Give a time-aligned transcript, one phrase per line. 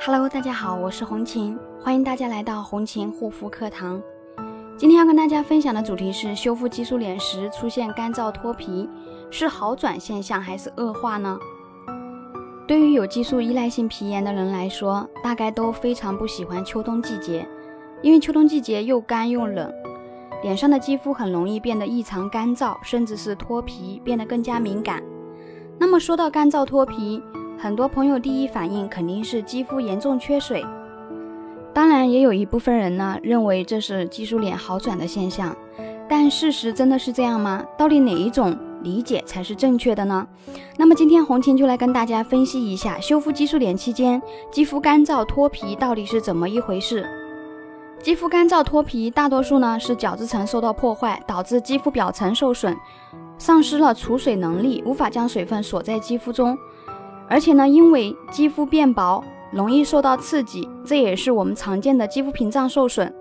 [0.00, 4.00] Hello，大家好，我是红琴，欢迎大家来到红琴护肤课堂。
[4.76, 8.88] 今天要跟大家分享的主题是修复激素脸时出现干燥脱皮，
[9.28, 11.36] 是好转现象还是恶化呢？
[12.66, 17.46] 对于有激素依赖性皮炎的人来说，大概都非常不喜欢秋冬季节，
[18.00, 19.70] 因为秋冬季节又干又冷，
[20.44, 25.02] 脸上的肌肤很容易变得异常干燥，甚至是脱皮，变得更加敏感。
[25.76, 27.20] 那么说到干燥脱皮，
[27.60, 30.64] 很多朋友第一反应肯定是肌肤严重缺水，
[31.74, 35.56] 当然也有一部分人呢认为这是激素脸好转的现象，
[36.08, 37.64] 但事实真的是这样吗？
[37.76, 40.24] 到底哪一种理解才是正确的呢？
[40.76, 47.04] 那么今天红琴就来跟大家分析一下，修复激素脸期间肌肤干燥脱皮到底是怎么一回事。
[48.00, 52.76] 肌肤干燥脱皮大多数呢是角质层受到破坏，导致肌肤表层受损，
[53.36, 56.56] 丧失了储水能力，无法将水分锁在肌肤中。
[57.28, 63.12] 而且呢，因为肌肤变薄，容易受到刺激，这也是我们常见的肌肤屏障受损。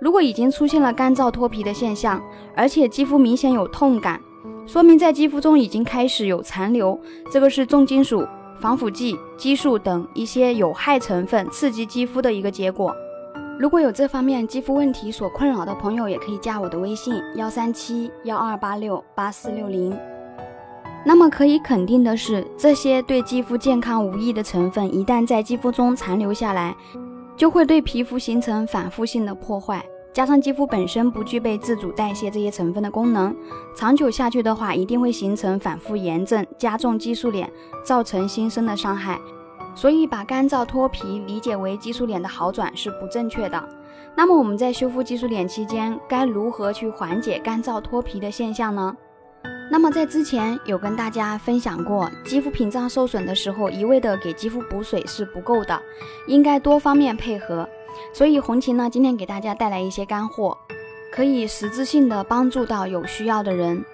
[0.00, 2.22] 如果已经出现了干燥脱皮的现象，
[2.56, 4.18] 而且肌肤明显有痛感，
[4.66, 6.98] 说明在肌肤中已经开始有残留，
[7.30, 8.26] 这个是重金属、
[8.58, 12.94] 防腐剂、激素等一些有害成分刺激肌肤的一个结果。
[13.58, 19.94] 如果有这方面肌肤问题所困扰的朋友，也可以加我的微信：幺三七幺二八六八四六零。
[21.04, 26.76] 那么可以肯定的是，这些对肌肤健康无益的成分，一旦在肌肤中残留下来，
[27.36, 29.84] 就会对皮肤形成反复性的破坏。
[30.12, 33.34] 加上肌肤本身不具备自主代谢这些成分的功能，
[33.76, 37.50] 长久下去的话，一定会形成反复炎症，加重激素脸，
[37.84, 39.18] 造成新生的伤害。
[39.74, 43.68] 所以，把干燥脱皮理解为激素脸的好转是不正确的。
[44.16, 48.94] 那么，我们在修复激素脸期间，该如何去缓解干燥脱皮的现象呢？
[49.72, 55.80] 那么在之前有跟大家分享过，肌肤屏障受损的时候，一味的给肌肤补水是不够的，
[56.26, 57.68] 应该多方面配合。
[58.12, 60.58] 所以红琴呢，今天给大家带来一些干货，
[61.12, 63.84] 可以实质性的帮助到有需要的人。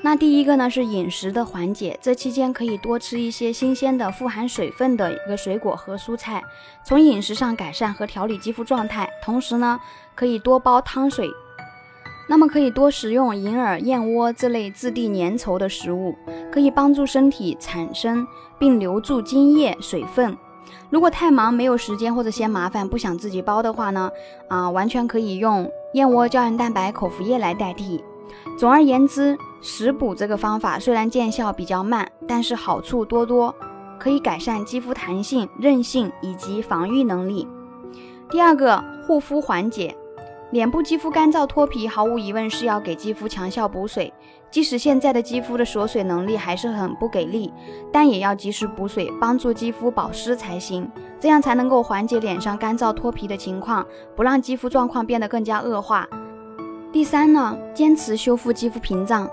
[0.00, 6.42] 那第一个呢是饮食的缓解，这期间可以多吃一些新鲜的、富含水分的一个水果和蔬菜，
[6.86, 9.06] 从饮食上改善和调理肌肤状态。
[9.22, 9.78] 同时呢，
[10.14, 11.28] 可以多煲汤水。
[12.32, 16.14] 那么可以多食用银耳、燕窝这类质地粘稠的食物，
[16.50, 18.26] 可以帮助身体产生
[18.58, 20.34] 并留住精液水分。
[20.88, 24.10] 如果太忙没有时间或者嫌麻烦不想自己包的话呢，
[24.48, 28.02] 啊，完全可以用燕窝胶原蛋白口服液来代替。
[28.56, 33.54] 总而言之，食补这个方法虽然见效比较慢，但是好处多多，
[33.98, 37.46] 可以改善肌肤弹性、韧性以及防御能力。
[38.30, 39.94] 第二个，护肤缓解。
[40.52, 44.12] 脸部肌肤干燥脱皮，毫无疑问是要给肌肤强效补水。
[44.50, 47.50] 即使现在的肌肤的锁水能力还是很不给力，
[47.90, 50.86] 但也要及时补水，帮助肌肤保湿才行。
[51.18, 56.06] 这样才能够缓解脸上干燥脱皮的情况，不让肌肤状况变得更加恶化。
[56.92, 59.26] 第三呢，坚持修复肌肤屏障。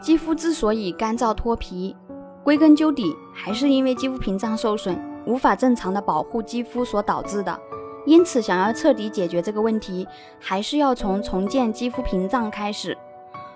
[0.00, 1.94] 肌肤之所以干燥脱皮，
[2.42, 7.60] 归根究底还是因为肌肤屏障受损，无法正常的保护肌肤所导致的。
[8.10, 10.04] 因此，想要彻底解决这个问题，
[10.40, 12.98] 还是要从重建肌肤屏障开始。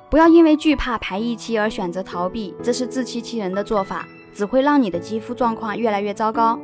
[0.09, 6.57] 不要因为惧怕排异期而选择逃避，这是自欺欺人的做法，只会让你的肌肤状况越来越糟糕。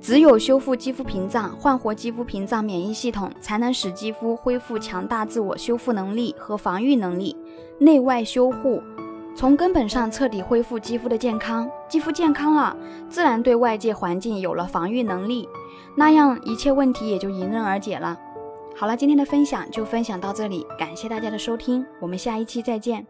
[0.00, 7.36] 只有修复肌肤屏障，焕活肌肤屏障免疫系统，才能使肌肤恢复强大自我修复能力和防御能力，
[7.78, 8.82] 内外修护。
[9.36, 12.76] 从根本上彻底恢复肌肤的健康，肌肤健康了，
[13.08, 15.48] 自然对外界环境有了防御能力，
[15.96, 18.18] 那样一切问题也就迎刃而解了。
[18.76, 23.06] 好了，今天的分享就分享到这里，感谢大家的收听，我们下一期再见。